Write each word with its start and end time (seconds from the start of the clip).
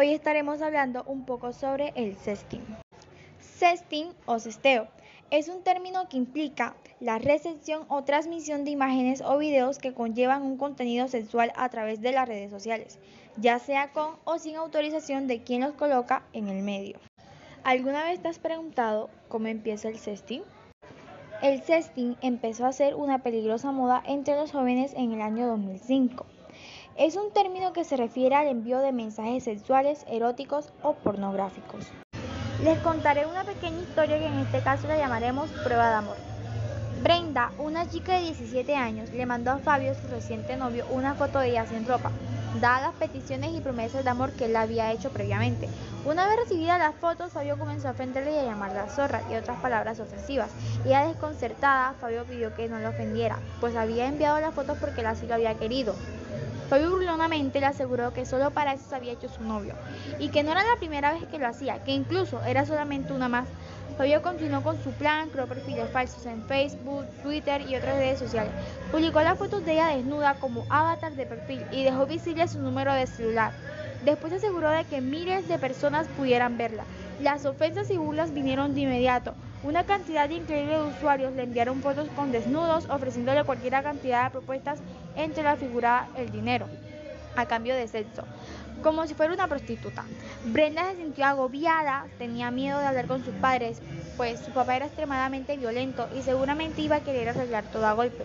Hoy 0.00 0.14
estaremos 0.14 0.62
hablando 0.62 1.04
un 1.04 1.26
poco 1.26 1.52
sobre 1.52 1.92
el 1.94 2.16
sexting. 2.16 2.64
Sexting 3.38 4.08
o 4.24 4.38
sexteo 4.38 4.88
es 5.30 5.48
un 5.48 5.62
término 5.62 6.08
que 6.08 6.16
implica 6.16 6.74
la 7.00 7.18
recepción 7.18 7.84
o 7.88 8.02
transmisión 8.02 8.64
de 8.64 8.70
imágenes 8.70 9.20
o 9.20 9.36
videos 9.36 9.76
que 9.76 9.92
conllevan 9.92 10.40
un 10.40 10.56
contenido 10.56 11.06
sexual 11.06 11.52
a 11.54 11.68
través 11.68 12.00
de 12.00 12.12
las 12.12 12.26
redes 12.26 12.50
sociales, 12.50 12.98
ya 13.36 13.58
sea 13.58 13.92
con 13.92 14.14
o 14.24 14.38
sin 14.38 14.56
autorización 14.56 15.26
de 15.26 15.42
quien 15.42 15.60
los 15.60 15.74
coloca 15.74 16.22
en 16.32 16.48
el 16.48 16.62
medio. 16.62 16.98
¿Alguna 17.62 18.02
vez 18.04 18.22
te 18.22 18.28
has 18.28 18.38
preguntado 18.38 19.10
cómo 19.28 19.48
empieza 19.48 19.90
el 19.90 19.98
sexting? 19.98 20.40
El 21.42 21.62
sexting 21.62 22.16
empezó 22.22 22.64
a 22.64 22.72
ser 22.72 22.94
una 22.94 23.22
peligrosa 23.22 23.70
moda 23.70 24.02
entre 24.06 24.34
los 24.36 24.52
jóvenes 24.52 24.94
en 24.96 25.12
el 25.12 25.20
año 25.20 25.46
2005. 25.46 26.24
Es 27.00 27.16
un 27.16 27.32
término 27.32 27.72
que 27.72 27.84
se 27.84 27.96
refiere 27.96 28.34
al 28.34 28.46
envío 28.46 28.78
de 28.80 28.92
mensajes 28.92 29.44
sexuales, 29.44 30.04
eróticos 30.06 30.70
o 30.82 30.92
pornográficos. 30.92 31.86
Les 32.62 32.78
contaré 32.80 33.24
una 33.24 33.42
pequeña 33.42 33.80
historia 33.80 34.18
que 34.18 34.26
en 34.26 34.40
este 34.40 34.60
caso 34.60 34.86
la 34.86 34.98
llamaremos 34.98 35.48
prueba 35.64 35.88
de 35.88 35.94
amor. 35.94 36.16
Brenda, 37.02 37.52
una 37.56 37.88
chica 37.88 38.16
de 38.16 38.24
17 38.24 38.74
años, 38.74 39.08
le 39.12 39.24
mandó 39.24 39.50
a 39.50 39.56
Fabio, 39.60 39.94
su 39.94 40.08
reciente 40.08 40.58
novio, 40.58 40.84
una 40.90 41.14
foto 41.14 41.38
de 41.38 41.48
ella 41.48 41.64
sin 41.64 41.86
ropa, 41.86 42.12
dadas 42.60 42.82
las 42.82 42.94
peticiones 42.96 43.54
y 43.54 43.62
promesas 43.62 44.04
de 44.04 44.10
amor 44.10 44.32
que 44.32 44.44
él 44.44 44.56
había 44.56 44.92
hecho 44.92 45.08
previamente. 45.08 45.70
Una 46.04 46.26
vez 46.26 46.36
recibidas 46.36 46.78
las 46.78 46.96
fotos, 46.96 47.32
Fabio 47.32 47.58
comenzó 47.58 47.88
a 47.88 47.92
ofenderle 47.92 48.34
y 48.34 48.38
a 48.40 48.44
llamarla 48.44 48.90
zorra 48.90 49.22
y 49.30 49.36
otras 49.36 49.58
palabras 49.60 50.00
ofensivas. 50.00 50.50
Ella 50.84 51.06
desconcertada, 51.06 51.94
Fabio 51.98 52.24
pidió 52.24 52.54
que 52.54 52.68
no 52.68 52.78
la 52.78 52.90
ofendiera, 52.90 53.38
pues 53.58 53.74
había 53.74 54.06
enviado 54.06 54.38
las 54.38 54.54
fotos 54.54 54.76
porque 54.78 55.00
él 55.00 55.06
así 55.06 55.26
lo 55.26 55.32
había 55.32 55.54
querido. 55.54 55.94
Fabio 56.70 56.90
burlonamente 56.90 57.58
le 57.58 57.66
aseguró 57.66 58.12
que 58.12 58.24
solo 58.24 58.52
para 58.52 58.74
eso 58.74 58.88
se 58.88 58.94
había 58.94 59.10
hecho 59.10 59.28
su 59.28 59.42
novio 59.42 59.74
y 60.20 60.28
que 60.28 60.44
no 60.44 60.52
era 60.52 60.62
la 60.62 60.78
primera 60.78 61.12
vez 61.12 61.26
que 61.26 61.40
lo 61.40 61.48
hacía, 61.48 61.82
que 61.82 61.90
incluso 61.90 62.44
era 62.44 62.64
solamente 62.64 63.12
una 63.12 63.28
más. 63.28 63.48
Fabio 63.98 64.22
continuó 64.22 64.62
con 64.62 64.80
su 64.80 64.92
plan, 64.92 65.30
creó 65.30 65.48
perfiles 65.48 65.90
falsos 65.90 66.24
en 66.26 66.44
Facebook, 66.44 67.08
Twitter 67.24 67.60
y 67.62 67.74
otras 67.74 67.96
redes 67.96 68.20
sociales. 68.20 68.52
Publicó 68.92 69.20
las 69.20 69.36
fotos 69.36 69.64
de 69.64 69.72
ella 69.72 69.88
desnuda 69.88 70.38
como 70.38 70.64
avatar 70.68 71.16
de 71.16 71.26
perfil 71.26 71.66
y 71.72 71.82
dejó 71.82 72.06
visible 72.06 72.46
su 72.46 72.60
número 72.60 72.94
de 72.94 73.08
celular. 73.08 73.52
Después 74.04 74.32
aseguró 74.32 74.70
de 74.70 74.84
que 74.84 75.00
miles 75.00 75.48
de 75.48 75.58
personas 75.58 76.06
pudieran 76.06 76.56
verla. 76.56 76.84
Las 77.22 77.44
ofensas 77.44 77.90
y 77.90 77.98
burlas 77.98 78.32
vinieron 78.32 78.74
de 78.74 78.80
inmediato. 78.80 79.34
Una 79.62 79.84
cantidad 79.84 80.30
increíble 80.30 80.78
de 80.78 80.84
usuarios 80.84 81.34
le 81.34 81.42
enviaron 81.42 81.82
fotos 81.82 82.08
con 82.16 82.32
desnudos, 82.32 82.88
ofreciéndole 82.88 83.44
cualquier 83.44 83.74
cantidad 83.82 84.24
de 84.24 84.30
propuestas 84.30 84.78
entre 85.16 85.42
la 85.42 85.56
figura 85.56 86.08
el 86.16 86.32
dinero, 86.32 86.66
a 87.36 87.44
cambio 87.44 87.74
de 87.74 87.88
sexo, 87.88 88.24
como 88.82 89.06
si 89.06 89.12
fuera 89.12 89.34
una 89.34 89.48
prostituta. 89.48 90.06
Brenda 90.46 90.90
se 90.90 90.96
sintió 90.96 91.26
agobiada, 91.26 92.06
tenía 92.16 92.50
miedo 92.50 92.78
de 92.78 92.86
hablar 92.86 93.06
con 93.06 93.22
sus 93.22 93.34
padres, 93.34 93.82
pues 94.16 94.40
su 94.40 94.50
papá 94.52 94.76
era 94.76 94.86
extremadamente 94.86 95.58
violento 95.58 96.08
y 96.18 96.22
seguramente 96.22 96.80
iba 96.80 96.96
a 96.96 97.00
querer 97.00 97.28
arreglar 97.28 97.64
todo 97.64 97.86
a 97.86 97.92
golpe. 97.92 98.24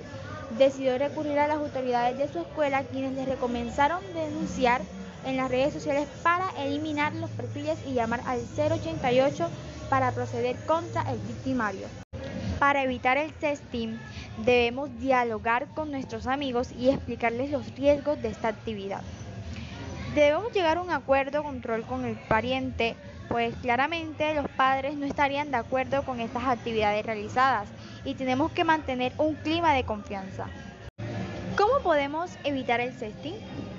Decidió 0.58 0.98
recurrir 0.98 1.38
a 1.40 1.48
las 1.48 1.58
autoridades 1.58 2.18
de 2.18 2.30
su 2.30 2.40
escuela, 2.40 2.84
quienes 2.84 3.12
le 3.12 3.26
recomenzaron 3.26 4.02
denunciar 4.14 4.84
en 5.26 5.38
las 5.38 5.50
redes 5.50 5.74
sociales 5.74 6.08
para 6.24 6.50
eliminar 6.58 7.14
los 7.16 7.30
perfiles 7.32 7.78
y 7.88 7.94
llamar 7.94 8.22
al 8.26 8.40
088 8.58 9.50
para 9.90 10.12
proceder 10.12 10.56
contra 10.66 11.02
el 11.12 11.20
victimario. 11.20 11.88
Para 12.60 12.84
evitar 12.84 13.18
el 13.18 13.34
sexting, 13.40 14.00
debemos 14.46 14.90
dialogar 15.00 15.68
con 15.76 15.92
nuestros 15.92 16.26
amigos 16.28 16.72
y 16.72 16.90
explicarles 16.90 17.52
los 17.52 17.76
riesgos 17.76 18.22
de 18.22 18.30
esta 18.30 18.48
actividad. 18.48 19.02
Debemos 20.14 20.54
llegar 20.54 20.78
a 20.78 20.82
un 20.82 20.92
acuerdo 20.92 21.44
control 21.44 21.84
con 21.84 22.06
el 22.06 22.16
pariente, 22.16 22.96
pues 23.28 23.54
claramente 23.58 24.34
los 24.34 24.48
padres 24.48 24.96
no 24.96 25.06
estarían 25.06 25.52
de 25.52 25.58
acuerdo 25.58 26.04
con 26.04 26.22
estas 26.22 26.46
actividades 26.46 27.06
realizadas 27.06 27.68
y 28.06 28.14
tenemos 28.14 28.52
que 28.52 28.64
mantener 28.64 29.12
un 29.18 29.36
clima 29.36 29.74
de 29.74 29.84
confianza. 29.84 30.48
¿Cómo 31.58 31.80
podemos 31.84 32.32
evitar 32.46 32.80
el 32.80 32.94
sexting? 32.94 33.36